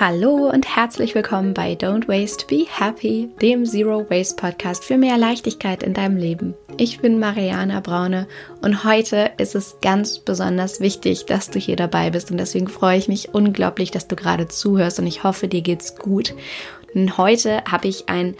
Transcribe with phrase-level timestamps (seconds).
[0.00, 5.18] Hallo und herzlich willkommen bei Don't Waste, Be Happy, dem Zero Waste Podcast für mehr
[5.18, 6.54] Leichtigkeit in deinem Leben.
[6.78, 8.26] Ich bin Mariana Braune
[8.62, 12.96] und heute ist es ganz besonders wichtig, dass du hier dabei bist und deswegen freue
[12.96, 16.34] ich mich unglaublich, dass du gerade zuhörst und ich hoffe, dir geht's gut.
[16.94, 18.34] Und heute habe ich ein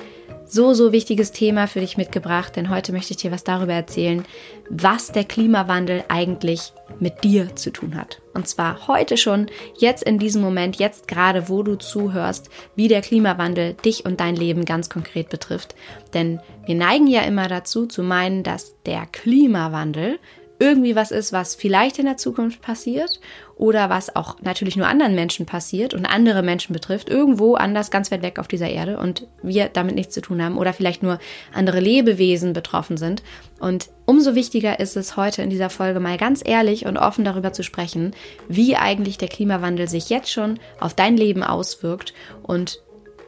[0.53, 4.23] so, so wichtiges Thema für dich mitgebracht, denn heute möchte ich dir was darüber erzählen,
[4.69, 8.21] was der Klimawandel eigentlich mit dir zu tun hat.
[8.35, 9.47] Und zwar heute schon,
[9.79, 14.37] jetzt in diesem Moment, jetzt gerade, wo du zuhörst, wie der Klimawandel dich und dein
[14.37, 15.75] Leben ganz konkret betrifft.
[16.13, 20.19] Denn wir neigen ja immer dazu zu meinen, dass der Klimawandel
[20.59, 23.21] irgendwie was ist, was vielleicht in der Zukunft passiert
[23.57, 28.11] oder was auch natürlich nur anderen Menschen passiert und andere Menschen betrifft, irgendwo anders ganz
[28.11, 31.19] weit weg auf dieser Erde und wir damit nichts zu tun haben oder vielleicht nur
[31.53, 33.23] andere Lebewesen betroffen sind.
[33.61, 37.53] Und umso wichtiger ist es heute in dieser Folge mal ganz ehrlich und offen darüber
[37.53, 38.13] zu sprechen,
[38.49, 42.81] wie eigentlich der Klimawandel sich jetzt schon auf dein Leben auswirkt und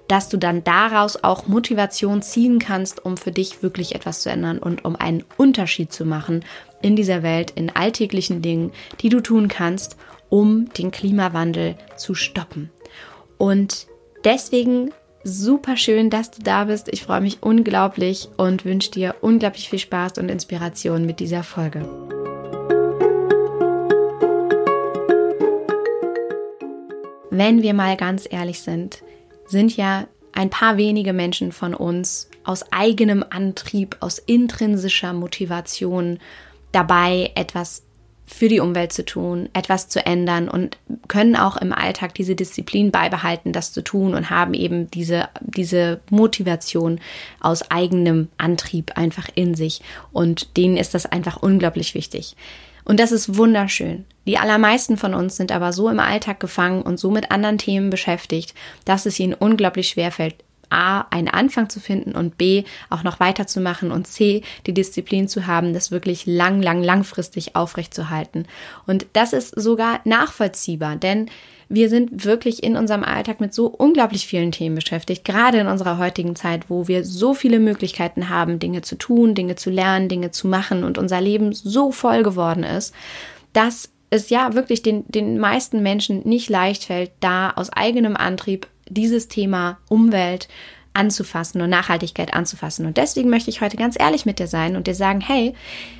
[0.08, 4.58] dass du dann daraus auch Motivation ziehen kannst, um für dich wirklich etwas zu ändern
[4.58, 6.44] und um einen Unterschied zu machen
[6.82, 9.96] in dieser Welt, in alltäglichen Dingen, die du tun kannst,
[10.28, 12.70] um den Klimawandel zu stoppen.
[13.38, 13.86] Und
[14.24, 14.90] deswegen
[15.22, 16.88] super schön, dass du da bist.
[16.92, 21.88] Ich freue mich unglaublich und wünsche dir unglaublich viel Spaß und Inspiration mit dieser Folge.
[27.30, 29.02] Wenn wir mal ganz ehrlich sind,
[29.46, 36.18] sind ja ein paar wenige Menschen von uns aus eigenem Antrieb, aus intrinsischer Motivation
[36.72, 37.84] dabei, etwas
[38.26, 40.78] für die Umwelt zu tun, etwas zu ändern und
[41.08, 46.00] können auch im Alltag diese Disziplin beibehalten, das zu tun und haben eben diese, diese
[46.10, 47.00] Motivation
[47.40, 49.82] aus eigenem Antrieb einfach in sich.
[50.12, 52.34] Und denen ist das einfach unglaublich wichtig.
[52.84, 54.04] Und das ist wunderschön.
[54.26, 57.90] Die allermeisten von uns sind aber so im Alltag gefangen und so mit anderen Themen
[57.90, 58.54] beschäftigt,
[58.84, 60.36] dass es ihnen unglaublich schwer fällt,
[60.70, 65.46] A, einen Anfang zu finden und B, auch noch weiterzumachen und C, die Disziplin zu
[65.46, 68.46] haben, das wirklich lang, lang, langfristig aufrechtzuerhalten.
[68.86, 71.30] Und das ist sogar nachvollziehbar, denn
[71.68, 75.98] wir sind wirklich in unserem Alltag mit so unglaublich vielen Themen beschäftigt, gerade in unserer
[75.98, 80.30] heutigen Zeit, wo wir so viele Möglichkeiten haben, Dinge zu tun, Dinge zu lernen, Dinge
[80.30, 82.94] zu machen und unser Leben so voll geworden ist,
[83.52, 88.68] dass es ja wirklich den, den meisten Menschen nicht leicht fällt, da aus eigenem Antrieb
[88.88, 90.48] dieses Thema Umwelt
[90.92, 92.86] anzufassen und Nachhaltigkeit anzufassen.
[92.86, 95.54] Und deswegen möchte ich heute ganz ehrlich mit dir sein und dir sagen, hey,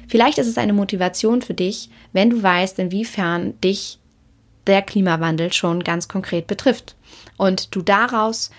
[0.07, 3.99] vielleicht ist es eine Motivation für dich, wenn du weißt, inwiefern dich
[4.67, 6.97] der Klimawandel schon ganz konkret betrifft.
[7.37, 8.51] Und du daraus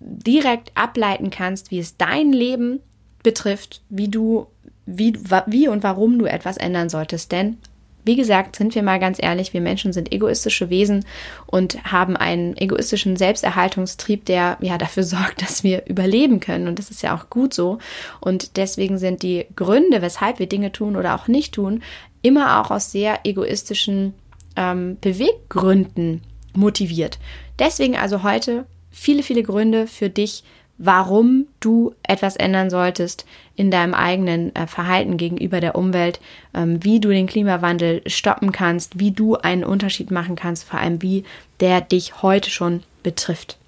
[0.00, 2.80] direkt ableiten kannst, wie es dein Leben
[3.22, 4.46] betrifft, wie du,
[4.84, 5.14] wie,
[5.46, 7.32] wie und warum du etwas ändern solltest.
[7.32, 7.58] Denn
[8.06, 11.04] wie gesagt, sind wir mal ganz ehrlich, wir Menschen sind egoistische Wesen
[11.46, 16.68] und haben einen egoistischen Selbsterhaltungstrieb, der ja dafür sorgt, dass wir überleben können.
[16.68, 17.78] Und das ist ja auch gut so.
[18.20, 21.82] Und deswegen sind die Gründe, weshalb wir Dinge tun oder auch nicht tun,
[22.22, 24.14] immer auch aus sehr egoistischen
[24.56, 26.22] ähm, Beweggründen
[26.54, 27.18] motiviert.
[27.58, 30.42] Deswegen also heute viele, viele Gründe für dich,
[30.78, 33.24] warum du etwas ändern solltest
[33.54, 36.20] in deinem eigenen äh, Verhalten gegenüber der Umwelt,
[36.54, 41.00] ähm, wie du den Klimawandel stoppen kannst, wie du einen Unterschied machen kannst, vor allem
[41.02, 41.24] wie
[41.60, 43.58] der dich heute schon betrifft.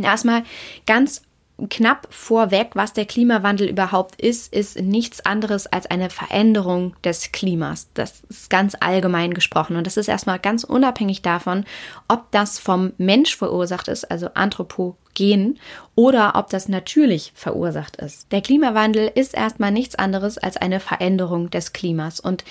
[0.00, 0.42] Erstmal
[0.86, 1.22] ganz
[1.70, 7.88] knapp vorweg, was der Klimawandel überhaupt ist, ist nichts anderes als eine Veränderung des Klimas.
[7.94, 11.64] Das ist ganz allgemein gesprochen und das ist erstmal ganz unabhängig davon,
[12.08, 15.60] ob das vom Mensch verursacht ist, also anthropogen,
[15.94, 18.32] oder ob das natürlich verursacht ist.
[18.32, 22.44] Der Klimawandel ist erstmal nichts anderes als eine Veränderung des Klimas und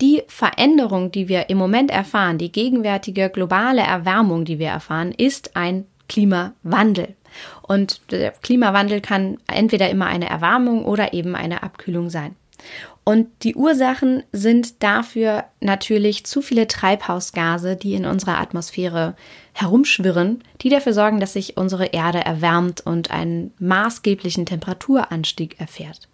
[0.00, 5.56] die Veränderung, die wir im Moment erfahren, die gegenwärtige globale Erwärmung, die wir erfahren, ist
[5.56, 7.16] ein Klimawandel.
[7.62, 12.36] Und der Klimawandel kann entweder immer eine Erwärmung oder eben eine Abkühlung sein.
[13.08, 19.14] Und die Ursachen sind dafür natürlich zu viele Treibhausgase, die in unserer Atmosphäre
[19.52, 26.08] herumschwirren, die dafür sorgen, dass sich unsere Erde erwärmt und einen maßgeblichen Temperaturanstieg erfährt.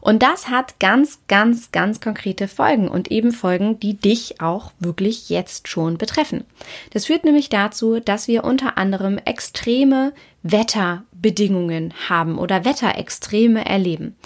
[0.00, 5.28] Und das hat ganz, ganz, ganz konkrete Folgen und eben Folgen, die dich auch wirklich
[5.28, 6.46] jetzt schon betreffen.
[6.94, 14.16] Das führt nämlich dazu, dass wir unter anderem extreme Wetterbedingungen haben oder Wetterextreme erleben.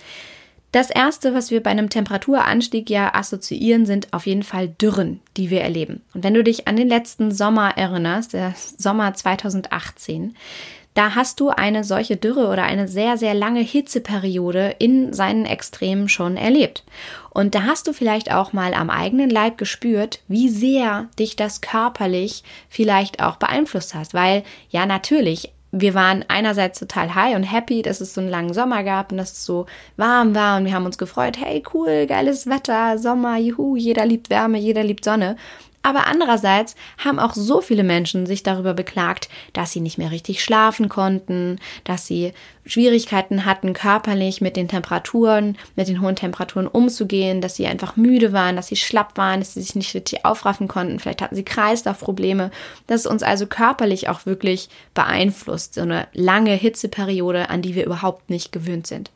[0.75, 5.49] Das erste, was wir bei einem Temperaturanstieg ja assoziieren, sind auf jeden Fall Dürren, die
[5.49, 6.03] wir erleben.
[6.15, 10.35] Und wenn du dich an den letzten Sommer erinnerst, der Sommer 2018,
[10.95, 16.09] da hast du eine solche Dürre oder eine sehr, sehr lange Hitzeperiode in seinen Extremen
[16.09, 16.85] schon erlebt.
[17.31, 21.61] Und da hast du vielleicht auch mal am eigenen Leib gespürt, wie sehr dich das
[21.61, 24.13] körperlich vielleicht auch beeinflusst hast.
[24.13, 28.55] Weil ja, natürlich, wir waren einerseits total high und happy, dass es so einen langen
[28.55, 29.67] Sommer gab und dass es so
[29.97, 34.31] warm war und wir haben uns gefreut, hey cool, geiles Wetter, Sommer, juhu, jeder liebt
[34.31, 35.37] Wärme, jeder liebt Sonne.
[35.85, 40.43] Aber andererseits haben auch so viele Menschen sich darüber beklagt, dass sie nicht mehr richtig
[40.43, 42.33] schlafen konnten, dass sie
[42.65, 48.33] Schwierigkeiten hatten, körperlich mit den Temperaturen, mit den hohen Temperaturen umzugehen, dass sie einfach müde
[48.33, 51.01] waren, dass sie schlapp waren, dass sie sich nicht richtig aufraffen konnten.
[51.01, 52.51] Vielleicht hatten sie Kreislaufprobleme.
[52.87, 55.75] Das ist uns also körperlich auch wirklich beeinflusst.
[55.75, 59.11] So eine lange Hitzeperiode, an die wir überhaupt nicht gewöhnt sind.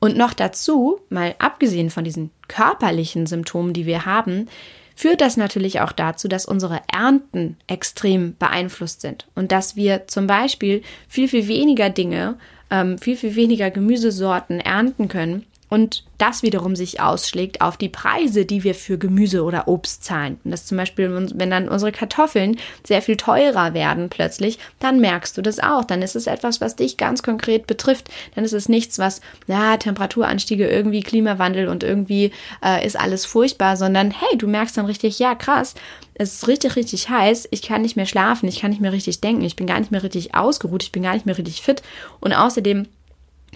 [0.00, 4.48] Und noch dazu, mal abgesehen von diesen körperlichen Symptomen, die wir haben,
[4.96, 10.26] führt das natürlich auch dazu, dass unsere Ernten extrem beeinflusst sind und dass wir zum
[10.26, 12.36] Beispiel viel, viel weniger Dinge,
[12.70, 18.46] ähm, viel, viel weniger Gemüsesorten ernten können, und das wiederum sich ausschlägt auf die Preise,
[18.46, 20.38] die wir für Gemüse oder Obst zahlen.
[20.44, 25.36] Und das zum Beispiel, wenn dann unsere Kartoffeln sehr viel teurer werden plötzlich, dann merkst
[25.36, 25.84] du das auch.
[25.84, 28.08] Dann ist es etwas, was dich ganz konkret betrifft.
[28.34, 32.30] Dann ist es nichts, was, ja, Temperaturanstiege, irgendwie Klimawandel und irgendwie
[32.64, 35.74] äh, ist alles furchtbar, sondern hey, du merkst dann richtig, ja, krass,
[36.14, 39.20] es ist richtig, richtig heiß, ich kann nicht mehr schlafen, ich kann nicht mehr richtig
[39.20, 41.82] denken, ich bin gar nicht mehr richtig ausgeruht, ich bin gar nicht mehr richtig fit.
[42.20, 42.88] Und außerdem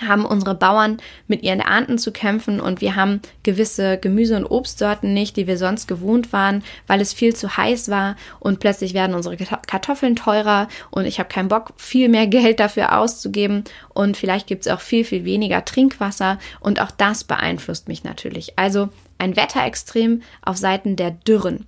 [0.07, 0.99] haben unsere Bauern
[1.29, 5.59] mit ihren Ernten zu kämpfen und wir haben gewisse Gemüse- und Obstsorten nicht, die wir
[5.59, 10.69] sonst gewohnt waren, weil es viel zu heiß war und plötzlich werden unsere Kartoffeln teurer
[10.91, 14.81] und ich habe keinen Bock, viel mehr Geld dafür auszugeben und vielleicht gibt es auch
[14.81, 18.59] viel, viel weniger Trinkwasser und auch das beeinflusst mich natürlich.
[18.59, 18.89] Also
[19.19, 21.67] ein Wetterextrem auf Seiten der Dürren.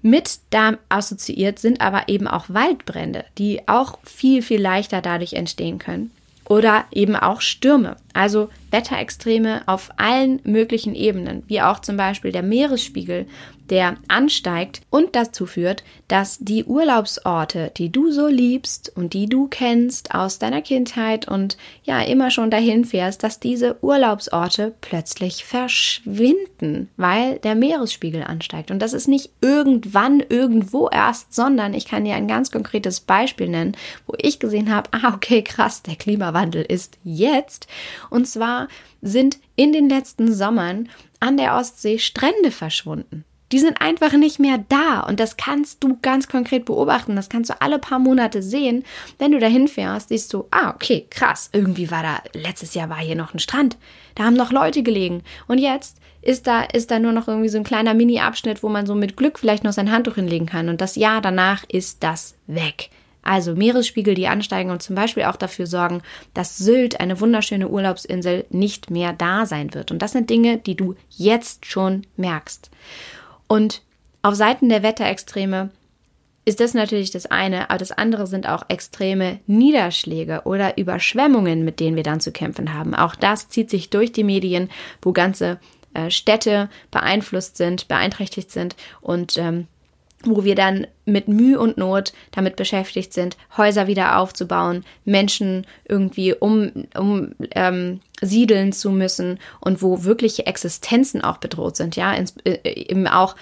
[0.00, 5.78] Mit da assoziiert sind aber eben auch Waldbrände, die auch viel, viel leichter dadurch entstehen
[5.78, 6.10] können
[6.52, 12.42] oder eben auch Stürme, also Wetterextreme auf allen möglichen Ebenen, wie auch zum Beispiel der
[12.42, 13.26] Meeresspiegel,
[13.72, 19.48] der ansteigt und dazu führt, dass die Urlaubsorte, die du so liebst und die du
[19.48, 26.90] kennst aus deiner Kindheit und ja immer schon dahin fährst, dass diese Urlaubsorte plötzlich verschwinden,
[26.98, 28.70] weil der Meeresspiegel ansteigt.
[28.70, 33.48] Und das ist nicht irgendwann irgendwo erst, sondern ich kann dir ein ganz konkretes Beispiel
[33.48, 33.74] nennen,
[34.06, 37.68] wo ich gesehen habe, ah okay, krass, der Klimawandel ist jetzt.
[38.10, 38.68] Und zwar
[39.00, 40.90] sind in den letzten Sommern
[41.20, 43.24] an der Ostsee Strände verschwunden.
[43.52, 47.16] Die sind einfach nicht mehr da und das kannst du ganz konkret beobachten.
[47.16, 48.82] Das kannst du alle paar Monate sehen.
[49.18, 52.98] Wenn du dahin fährst, siehst du, ah, okay, krass, irgendwie war da, letztes Jahr war
[52.98, 53.76] hier noch ein Strand.
[54.14, 55.22] Da haben noch Leute gelegen.
[55.48, 58.86] Und jetzt ist da, ist da nur noch irgendwie so ein kleiner Mini-Abschnitt, wo man
[58.86, 60.68] so mit Glück vielleicht noch sein Handtuch hinlegen kann.
[60.68, 62.90] Und das Jahr danach ist das weg.
[63.22, 66.02] Also Meeresspiegel, die ansteigen und zum Beispiel auch dafür sorgen,
[66.34, 69.92] dass Sylt, eine wunderschöne Urlaubsinsel, nicht mehr da sein wird.
[69.92, 72.70] Und das sind Dinge, die du jetzt schon merkst.
[73.52, 73.82] Und
[74.22, 75.68] auf Seiten der Wetterextreme
[76.46, 81.78] ist das natürlich das eine, aber das andere sind auch extreme Niederschläge oder Überschwemmungen, mit
[81.78, 82.94] denen wir dann zu kämpfen haben.
[82.94, 84.70] Auch das zieht sich durch die Medien,
[85.02, 85.60] wo ganze
[85.92, 89.66] äh, Städte beeinflusst sind, beeinträchtigt sind und ähm,
[90.24, 96.34] wo wir dann mit Mühe und Not damit beschäftigt sind, Häuser wieder aufzubauen, Menschen irgendwie
[96.34, 102.34] um, um ähm, siedeln zu müssen und wo wirkliche Existenzen auch bedroht sind, ja, ins,
[102.44, 103.36] äh, eben auch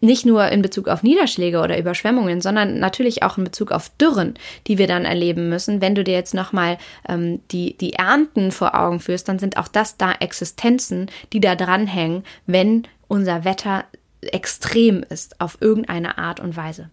[0.00, 4.34] nicht nur in Bezug auf Niederschläge oder Überschwemmungen, sondern natürlich auch in Bezug auf Dürren,
[4.66, 5.80] die wir dann erleben müssen.
[5.80, 9.68] Wenn du dir jetzt nochmal ähm, die, die Ernten vor Augen führst, dann sind auch
[9.68, 13.84] das da Existenzen, die da dranhängen, wenn unser Wetter
[14.22, 16.90] extrem ist auf irgendeine Art und Weise.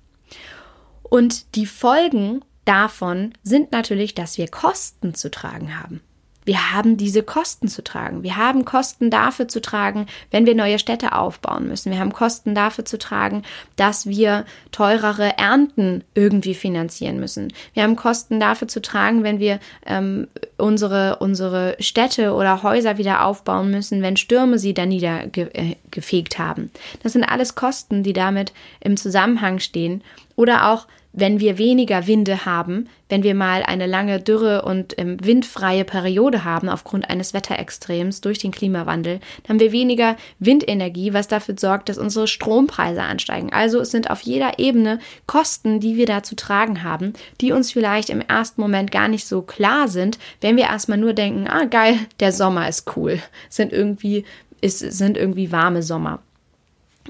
[1.03, 6.01] Und die Folgen davon sind natürlich, dass wir Kosten zu tragen haben.
[6.47, 8.23] Wir haben diese Kosten zu tragen.
[8.23, 11.91] Wir haben Kosten dafür zu tragen, wenn wir neue Städte aufbauen müssen.
[11.91, 13.43] Wir haben Kosten dafür zu tragen,
[13.75, 17.51] dass wir teurere Ernten irgendwie finanzieren müssen.
[17.73, 23.25] Wir haben Kosten dafür zu tragen, wenn wir ähm, unsere, unsere Städte oder Häuser wieder
[23.25, 26.71] aufbauen müssen, wenn Stürme sie da niedergefegt äh, haben.
[27.03, 30.01] Das sind alles Kosten, die damit im Zusammenhang stehen.
[30.37, 30.87] Oder auch
[31.17, 36.43] wenn wir weniger Winde haben, wenn wir mal eine lange Dürre und ähm, windfreie Periode
[36.43, 41.89] haben aufgrund eines Wetterextrems durch den Klimawandel, dann haben wir weniger Windenergie, was dafür sorgt,
[41.89, 43.51] dass unsere Strompreise ansteigen.
[43.51, 47.71] Also es sind auf jeder Ebene Kosten, die wir da zu tragen haben, die uns
[47.71, 51.65] vielleicht im ersten Moment gar nicht so klar sind, wenn wir erstmal nur denken, ah
[51.65, 53.19] geil, der Sommer ist cool,
[53.49, 54.23] sind irgendwie,
[54.61, 56.19] ist, sind irgendwie warme Sommer.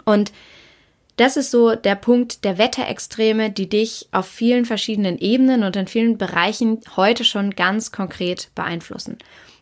[0.05, 0.31] Und
[1.17, 5.87] das ist so der Punkt der Wetterextreme, die dich auf vielen verschiedenen Ebenen und in
[5.87, 9.17] vielen Bereichen heute schon ganz konkret beeinflussen.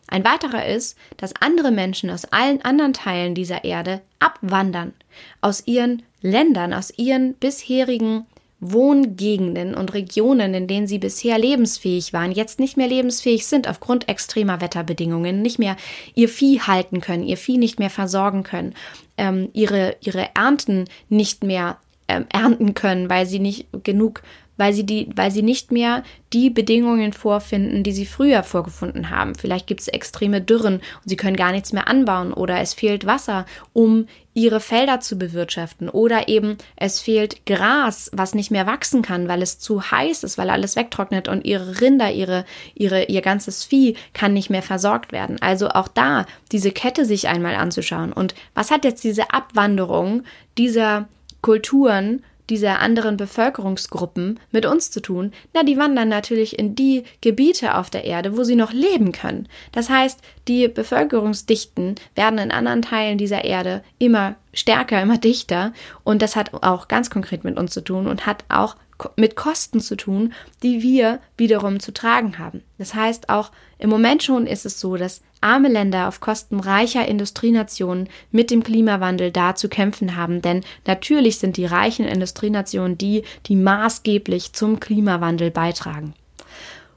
[0.08, 4.92] Ein weiterer ist, dass andere Menschen aus allen anderen Teilen dieser Erde abwandern,
[5.40, 8.26] aus ihren Ländern, aus ihren bisherigen
[8.72, 14.08] Wohngegenden und Regionen, in denen sie bisher lebensfähig waren, jetzt nicht mehr lebensfähig sind aufgrund
[14.08, 15.76] extremer Wetterbedingungen, nicht mehr
[16.14, 18.74] ihr Vieh halten können, ihr Vieh nicht mehr versorgen können,
[19.16, 24.22] ähm, ihre, ihre Ernten nicht mehr ähm, ernten können, weil sie nicht genug
[24.56, 29.34] weil sie die, weil sie nicht mehr die Bedingungen vorfinden, die sie früher vorgefunden haben.
[29.34, 33.06] Vielleicht gibt es extreme Dürren und sie können gar nichts mehr anbauen oder es fehlt
[33.06, 39.00] Wasser, um ihre Felder zu bewirtschaften oder eben es fehlt Gras, was nicht mehr wachsen
[39.00, 42.44] kann, weil es zu heiß ist, weil alles wegtrocknet und ihre Rinder, ihre,
[42.74, 45.40] ihre, ihr ganzes Vieh kann nicht mehr versorgt werden.
[45.40, 48.12] Also auch da diese Kette sich einmal anzuschauen.
[48.12, 50.24] Und was hat jetzt diese Abwanderung
[50.58, 51.08] dieser
[51.40, 55.32] Kulturen dieser anderen Bevölkerungsgruppen mit uns zu tun?
[55.54, 59.48] Na, die wandern natürlich in die Gebiete auf der Erde, wo sie noch leben können.
[59.72, 65.72] Das heißt, die Bevölkerungsdichten werden in anderen Teilen dieser Erde immer stärker, immer dichter
[66.04, 68.76] und das hat auch ganz konkret mit uns zu tun und hat auch
[69.16, 72.62] mit Kosten zu tun, die wir wiederum zu tragen haben.
[72.78, 77.06] Das heißt, auch im Moment schon ist es so, dass arme Länder auf Kosten reicher
[77.06, 80.42] Industrienationen mit dem Klimawandel da zu kämpfen haben.
[80.42, 86.14] Denn natürlich sind die reichen Industrienationen die, die maßgeblich zum Klimawandel beitragen.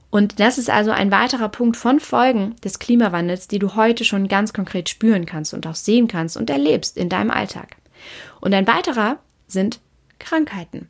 [0.10, 4.28] Und das ist also ein weiterer Punkt von Folgen des Klimawandels, die du heute schon
[4.28, 7.76] ganz konkret spüren kannst und auch sehen kannst und erlebst in deinem Alltag.
[8.42, 9.80] Und ein weiterer sind
[10.18, 10.90] Krankheiten.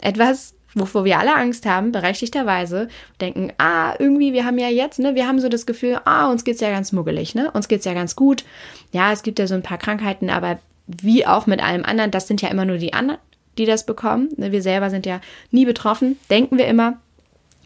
[0.00, 2.88] Etwas, wovor wir alle Angst haben, berechtigterweise,
[3.20, 6.44] denken, ah, irgendwie, wir haben ja jetzt, ne, wir haben so das Gefühl, ah, uns
[6.44, 8.44] geht's ja ganz muggelig, ne, uns geht's ja ganz gut.
[8.92, 12.28] Ja, es gibt ja so ein paar Krankheiten, aber wie auch mit allem anderen, das
[12.28, 13.20] sind ja immer nur die anderen,
[13.56, 14.28] die das bekommen.
[14.36, 15.20] Ne, wir selber sind ja
[15.50, 16.98] nie betroffen, denken wir immer.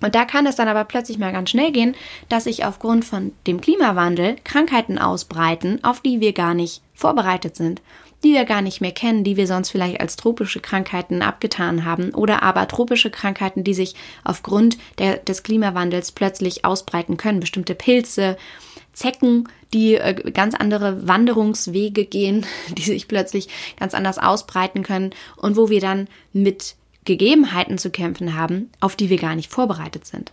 [0.01, 1.97] Und da kann es dann aber plötzlich mal ganz schnell gehen,
[2.29, 7.83] dass sich aufgrund von dem Klimawandel Krankheiten ausbreiten, auf die wir gar nicht vorbereitet sind
[8.25, 12.11] die wir gar nicht mehr kennen, die wir sonst vielleicht als tropische Krankheiten abgetan haben
[12.15, 13.95] oder aber tropische Krankheiten, die sich
[14.25, 17.41] aufgrund der, des Klimawandels plötzlich ausbreiten können.
[17.41, 18.37] Bestimmte Pilze,
[18.93, 22.45] Zecken, die äh, ganz andere Wanderungswege gehen,
[22.77, 23.49] die sich plötzlich
[23.79, 29.09] ganz anders ausbreiten können und wo wir dann mit Gegebenheiten zu kämpfen haben, auf die
[29.09, 30.33] wir gar nicht vorbereitet sind.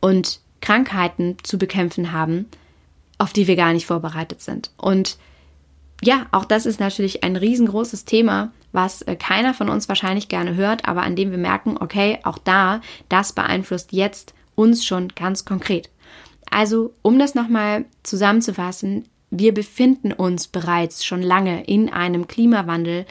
[0.00, 2.46] Und Krankheiten zu bekämpfen haben,
[3.18, 4.70] auf die wir gar nicht vorbereitet sind.
[4.76, 5.18] Und
[6.02, 10.54] ja, auch das ist natürlich ein riesengroßes Thema, was äh, keiner von uns wahrscheinlich gerne
[10.54, 15.44] hört, aber an dem wir merken, okay, auch da, das beeinflusst jetzt uns schon ganz
[15.44, 15.90] konkret.
[16.50, 23.06] Also, um das nochmal zusammenzufassen, wir befinden uns bereits schon lange in einem Klimawandel.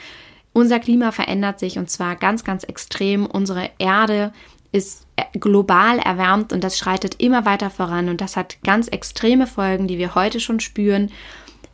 [0.53, 3.25] Unser Klima verändert sich und zwar ganz, ganz extrem.
[3.25, 4.31] Unsere Erde
[4.71, 9.47] ist äh, global erwärmt und das schreitet immer weiter voran und das hat ganz extreme
[9.47, 11.11] Folgen, die wir heute schon spüren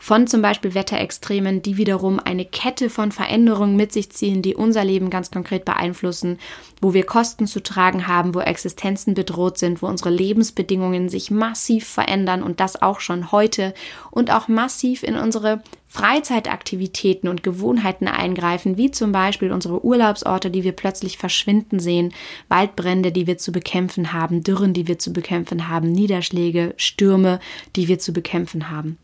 [0.01, 4.83] von zum Beispiel Wetterextremen, die wiederum eine Kette von Veränderungen mit sich ziehen, die unser
[4.83, 6.39] Leben ganz konkret beeinflussen,
[6.81, 11.87] wo wir Kosten zu tragen haben, wo Existenzen bedroht sind, wo unsere Lebensbedingungen sich massiv
[11.87, 13.75] verändern und das auch schon heute
[14.09, 20.63] und auch massiv in unsere Freizeitaktivitäten und Gewohnheiten eingreifen, wie zum Beispiel unsere Urlaubsorte, die
[20.63, 22.11] wir plötzlich verschwinden sehen,
[22.47, 27.39] Waldbrände, die wir zu bekämpfen haben, Dürren, die wir zu bekämpfen haben, Niederschläge, Stürme,
[27.75, 28.97] die wir zu bekämpfen haben.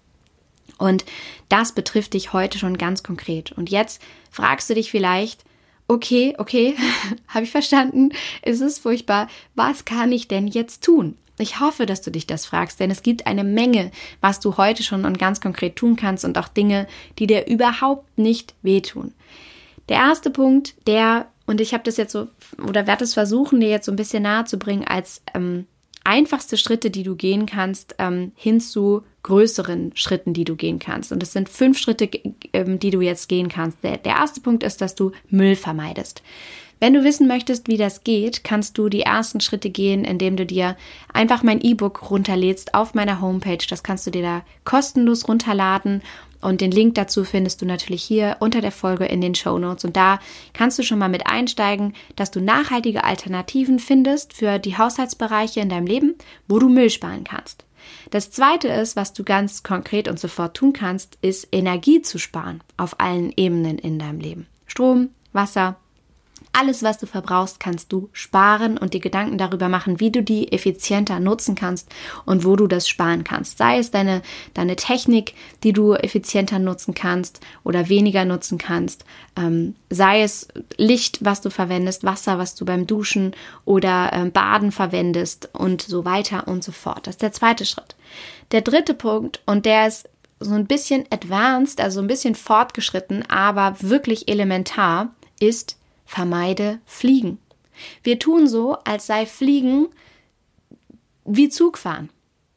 [0.77, 1.05] Und
[1.49, 3.51] das betrifft dich heute schon ganz konkret.
[3.51, 5.43] Und jetzt fragst du dich vielleicht,
[5.87, 6.75] okay, okay,
[7.27, 8.09] habe ich verstanden,
[8.41, 11.17] es ist furchtbar, was kann ich denn jetzt tun?
[11.39, 13.91] Ich hoffe, dass du dich das fragst, denn es gibt eine Menge,
[14.21, 16.87] was du heute schon und ganz konkret tun kannst und auch Dinge,
[17.19, 19.13] die dir überhaupt nicht wehtun.
[19.87, 22.27] Der erste Punkt, der, und ich habe das jetzt so,
[22.67, 25.67] oder werde es versuchen, dir jetzt so ein bisschen nahe zu bringen, als ähm,
[26.07, 31.11] einfachste Schritte, die du gehen kannst, ähm, hin zu größeren Schritten, die du gehen kannst.
[31.11, 32.09] Und es sind fünf Schritte,
[32.53, 33.83] ähm, die du jetzt gehen kannst.
[33.83, 36.23] Der, der erste Punkt ist, dass du Müll vermeidest.
[36.79, 40.45] Wenn du wissen möchtest, wie das geht, kannst du die ersten Schritte gehen, indem du
[40.45, 40.77] dir
[41.11, 43.65] einfach mein E-Book runterlädst auf meiner Homepage.
[43.67, 46.03] Das kannst du dir da kostenlos runterladen
[46.41, 49.85] und den Link dazu findest du natürlich hier unter der Folge in den Show Notes.
[49.85, 50.19] Und da
[50.53, 55.69] kannst du schon mal mit einsteigen, dass du nachhaltige Alternativen findest für die Haushaltsbereiche in
[55.69, 56.15] deinem Leben,
[56.47, 57.65] wo du Müll sparen kannst.
[58.11, 62.61] Das zweite ist, was du ganz konkret und sofort tun kannst, ist Energie zu sparen
[62.75, 64.47] auf allen Ebenen in deinem Leben.
[64.67, 65.77] Strom, Wasser,
[66.59, 70.51] Alles, was du verbrauchst, kannst du sparen und dir Gedanken darüber machen, wie du die
[70.51, 71.87] effizienter nutzen kannst
[72.25, 73.59] und wo du das sparen kannst.
[73.59, 74.23] Sei es deine,
[74.55, 79.05] deine Technik, die du effizienter nutzen kannst oder weniger nutzen kannst.
[79.35, 80.47] Ähm, sei es
[80.77, 86.05] Licht, was du verwendest, Wasser, was du beim Duschen oder ähm, Baden verwendest und so
[86.05, 87.05] weiter und so fort.
[87.05, 87.95] Das ist der zweite Schritt.
[88.51, 90.09] Der dritte Punkt, und der ist
[90.39, 97.37] so ein bisschen advanced, also ein bisschen fortgeschritten, aber wirklich elementar, ist vermeide Fliegen.
[98.01, 99.89] Wir tun so, als sei Fliegen
[101.25, 102.09] wie Zugfahren.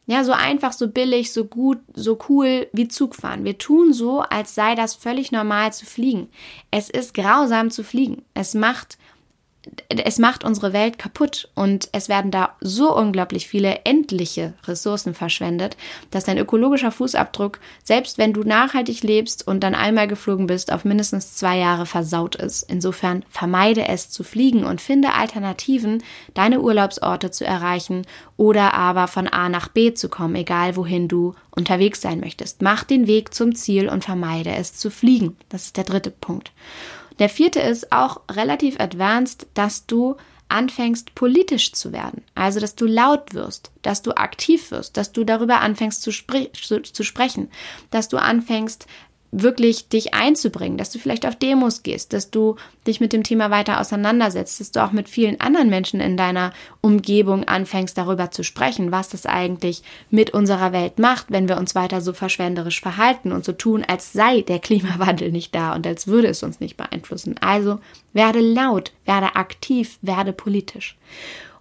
[0.06, 3.44] Ja, so einfach, so billig, so gut, so cool wie Zugfahren.
[3.44, 6.28] Wir tun so, als sei das völlig normal zu fliegen.
[6.70, 8.24] Es ist grausam zu fliegen.
[8.34, 8.98] Es macht
[9.88, 15.76] es macht unsere Welt kaputt und es werden da so unglaublich viele endliche Ressourcen verschwendet,
[16.10, 20.84] dass dein ökologischer Fußabdruck, selbst wenn du nachhaltig lebst und dann einmal geflogen bist, auf
[20.84, 22.62] mindestens zwei Jahre versaut ist.
[22.70, 26.02] Insofern vermeide es zu fliegen und finde Alternativen,
[26.34, 31.34] deine Urlaubsorte zu erreichen oder aber von A nach B zu kommen, egal wohin du
[31.50, 32.62] unterwegs sein möchtest.
[32.62, 35.36] Mach den Weg zum Ziel und vermeide es zu fliegen.
[35.48, 36.52] Das ist der dritte Punkt.
[37.20, 40.16] Der vierte ist auch relativ advanced, dass du
[40.48, 42.24] anfängst politisch zu werden.
[42.34, 46.50] Also, dass du laut wirst, dass du aktiv wirst, dass du darüber anfängst zu, spre
[46.52, 47.50] zu, zu sprechen,
[47.90, 48.86] dass du anfängst,
[49.32, 52.56] wirklich dich einzubringen, dass du vielleicht auf Demos gehst, dass du
[52.86, 56.52] dich mit dem Thema weiter auseinandersetzt, dass du auch mit vielen anderen Menschen in deiner
[56.80, 61.74] Umgebung anfängst darüber zu sprechen, was das eigentlich mit unserer Welt macht, wenn wir uns
[61.74, 66.08] weiter so verschwenderisch verhalten und so tun, als sei der Klimawandel nicht da und als
[66.08, 67.36] würde es uns nicht beeinflussen.
[67.40, 67.78] Also
[68.12, 70.96] werde laut, werde aktiv, werde politisch.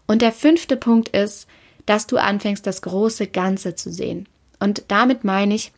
[0.07, 1.47] Und der fünfte Punkt ist,
[1.85, 4.27] dass du anfängst, das große Ganze zu sehen.
[4.59, 5.71] Und damit meine ich,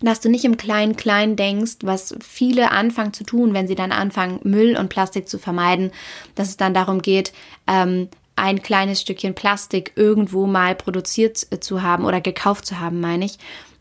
[0.00, 4.40] dass du nicht im Klein-Klein denkst, was viele anfangen zu tun, wenn sie dann anfangen,
[4.42, 5.90] Müll und Plastik zu vermeiden,
[6.34, 7.32] dass es dann darum geht,
[7.66, 13.00] ähm, ein kleines Stückchen Plastik irgendwo mal produziert äh, zu haben oder gekauft zu haben,
[13.00, 13.38] meine ich,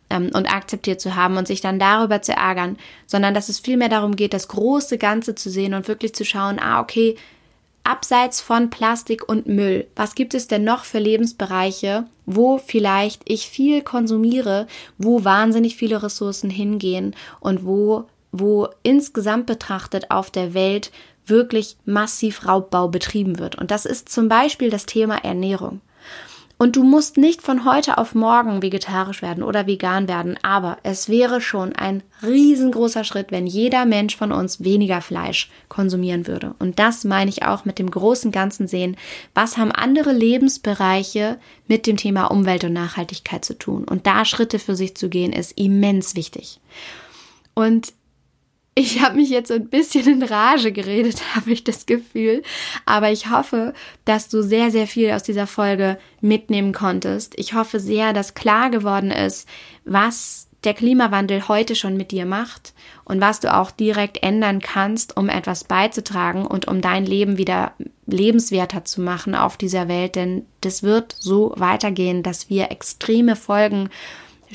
[0.10, 3.90] ähm, und akzeptiert zu haben und sich dann darüber zu ärgern, sondern dass es vielmehr
[3.90, 7.16] darum geht, das große Ganze zu sehen und wirklich zu schauen, ah, okay,
[7.86, 13.48] abseits von Plastik und Müll, was gibt es denn noch für Lebensbereiche, wo vielleicht ich
[13.48, 20.92] viel konsumiere, wo wahnsinnig viele Ressourcen hingehen und wo, wo insgesamt betrachtet auf der Welt
[21.25, 23.56] wirklich massiv Raubbau betrieben wird.
[23.56, 25.82] Und das ist zum Beispiel das Thema Ernährung.
[26.58, 31.10] Und du musst nicht von heute auf morgen vegetarisch werden oder vegan werden, aber es
[31.10, 36.56] wäre schon ein riesengroßer Schritt, wenn jeder Mensch von uns weniger Fleisch konsumieren würde.
[36.60, 38.96] Und das meine ich auch mit dem großen Ganzen sehen.
[39.34, 43.84] Was haben andere Lebensbereiche mit dem Thema Umwelt und Nachhaltigkeit zu tun?
[43.84, 46.62] Und da Schritte für sich zu gehen, ist immens wichtig.
[47.53, 47.94] Und
[48.77, 52.44] ich habe mich jetzt ein bisschen in Rage geredet, habe ich das Gefühl.
[52.85, 57.33] Aber ich hoffe, dass du sehr, sehr viel aus dieser Folge mitnehmen konntest.
[57.38, 59.48] Ich hoffe sehr, dass klar geworden ist,
[59.85, 62.74] was der Klimawandel heute schon mit dir macht
[63.05, 67.74] und was du auch direkt ändern kannst, um etwas beizutragen und um dein Leben wieder
[68.07, 70.16] lebenswerter zu machen auf dieser Welt.
[70.16, 73.90] Denn das wird so weitergehen, dass wir extreme Folgen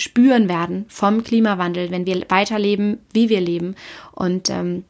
[0.00, 3.74] spüren werden vom Klimawandel, wenn wir weiterleben, wie wir leben
[4.12, 4.84] und ähm,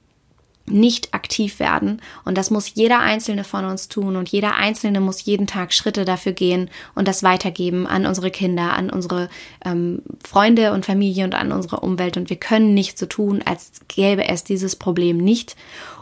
[0.70, 2.00] nicht aktiv werden.
[2.24, 4.16] Und das muss jeder Einzelne von uns tun.
[4.16, 8.74] Und jeder Einzelne muss jeden Tag Schritte dafür gehen und das weitergeben an unsere Kinder,
[8.74, 9.28] an unsere
[9.64, 12.16] ähm, Freunde und Familie und an unsere Umwelt.
[12.16, 15.56] Und wir können nicht so tun, als gäbe es dieses Problem nicht.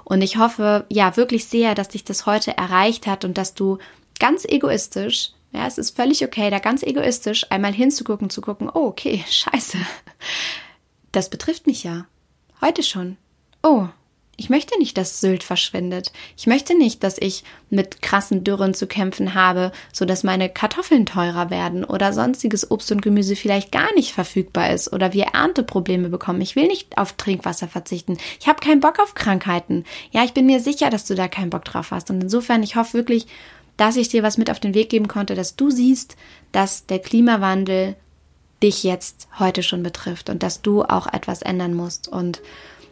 [0.05, 3.79] Und ich hoffe ja wirklich sehr, dass dich das heute erreicht hat und dass du
[4.19, 8.87] ganz egoistisch ja, es ist völlig okay, da ganz egoistisch einmal hinzugucken, zu gucken, oh,
[8.87, 9.79] okay, scheiße.
[11.13, 12.07] Das betrifft mich ja.
[12.61, 13.17] Heute schon.
[13.63, 13.89] Oh,
[14.41, 16.13] ich möchte nicht, dass Sylt verschwindet.
[16.37, 21.07] Ich möchte nicht, dass ich mit krassen Dürren zu kämpfen habe, so dass meine Kartoffeln
[21.07, 26.09] teurer werden oder sonstiges Obst und Gemüse vielleicht gar nicht verfügbar ist oder wir Ernteprobleme
[26.09, 26.41] bekommen.
[26.41, 28.17] Ich will nicht auf Trinkwasser verzichten.
[28.39, 29.85] Ich habe keinen Bock auf Krankheiten.
[30.13, 32.09] Ja, ich bin mir sicher, dass du da keinen Bock drauf hast.
[32.09, 33.27] Und insofern, ich hoffe wirklich,
[33.79, 36.17] dass ich dir was mit auf den Weg geben konnte, dass du siehst,
[36.53, 37.97] dass der Klimawandel
[38.63, 42.09] dich jetzt heute schon betrifft und dass du auch etwas ändern musst.
[42.09, 42.43] Und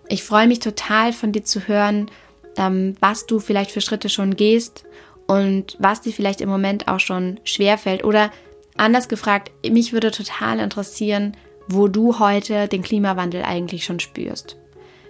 [0.09, 2.09] ich freue mich total von dir zu hören,
[2.57, 4.85] ähm, was du vielleicht für Schritte schon gehst
[5.27, 8.05] und was dir vielleicht im Moment auch schon schwerfällt.
[8.05, 8.31] Oder
[8.77, 14.57] anders gefragt, mich würde total interessieren, wo du heute den Klimawandel eigentlich schon spürst.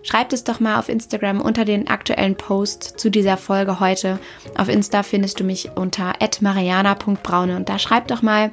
[0.07, 4.21] Schreibt es doch mal auf Instagram unter den aktuellen Post zu dieser Folge heute.
[4.57, 8.53] Auf Insta findest du mich unter @mariana.braune und da schreib doch mal,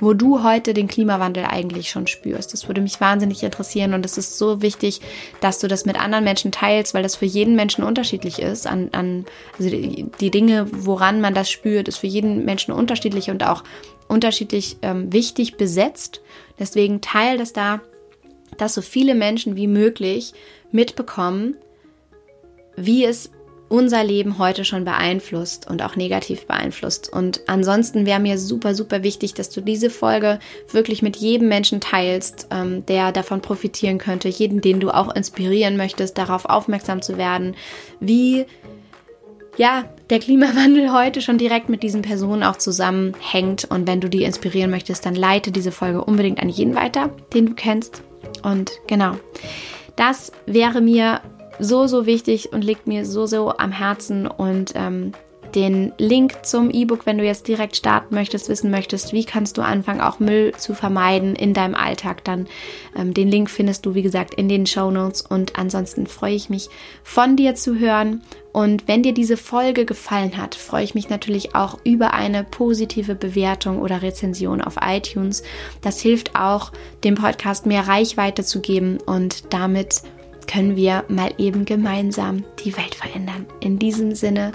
[0.00, 2.54] wo du heute den Klimawandel eigentlich schon spürst.
[2.54, 5.02] Das würde mich wahnsinnig interessieren und es ist so wichtig,
[5.42, 8.66] dass du das mit anderen Menschen teilst, weil das für jeden Menschen unterschiedlich ist.
[8.66, 9.26] An, an,
[9.58, 13.62] also die, Dinge, woran man das spürt, ist für jeden Menschen unterschiedlich und auch
[14.08, 16.22] unterschiedlich ähm, wichtig besetzt.
[16.58, 17.82] Deswegen teil das da,
[18.56, 20.32] dass so viele Menschen wie möglich
[20.74, 21.56] mitbekommen,
[22.76, 23.30] wie es
[23.68, 27.10] unser Leben heute schon beeinflusst und auch negativ beeinflusst.
[27.10, 30.38] Und ansonsten wäre mir super, super wichtig, dass du diese Folge
[30.70, 35.76] wirklich mit jedem Menschen teilst, ähm, der davon profitieren könnte, jeden, den du auch inspirieren
[35.76, 37.56] möchtest, darauf aufmerksam zu werden,
[38.00, 38.44] wie
[39.56, 43.64] ja, der Klimawandel heute schon direkt mit diesen Personen auch zusammenhängt.
[43.64, 47.46] Und wenn du die inspirieren möchtest, dann leite diese Folge unbedingt an jeden weiter, den
[47.46, 48.02] du kennst.
[48.42, 49.16] Und genau,
[49.96, 51.20] das wäre mir
[51.58, 54.26] so, so wichtig und liegt mir so, so am Herzen.
[54.26, 55.12] Und ähm,
[55.54, 59.62] den Link zum E-Book, wenn du jetzt direkt starten möchtest, wissen möchtest, wie kannst du
[59.62, 62.48] anfangen, auch Müll zu vermeiden in deinem Alltag, dann
[62.96, 65.22] ähm, den Link findest du, wie gesagt, in den Show Notes.
[65.22, 66.68] Und ansonsten freue ich mich,
[67.02, 68.22] von dir zu hören.
[68.54, 73.16] Und wenn dir diese Folge gefallen hat, freue ich mich natürlich auch über eine positive
[73.16, 75.42] Bewertung oder Rezension auf iTunes.
[75.80, 76.70] Das hilft auch,
[77.02, 80.02] dem Podcast mehr Reichweite zu geben und damit
[80.46, 83.46] können wir mal eben gemeinsam die Welt verändern.
[83.58, 84.52] In diesem Sinne,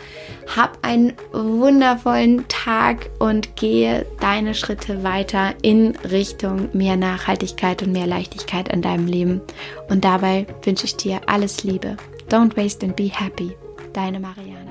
[0.55, 8.07] hab einen wundervollen Tag und gehe deine Schritte weiter in Richtung mehr Nachhaltigkeit und mehr
[8.07, 9.41] Leichtigkeit in deinem Leben.
[9.89, 11.97] Und dabei wünsche ich dir alles Liebe.
[12.29, 13.51] Don't waste and be happy.
[13.93, 14.68] Deine Marianne.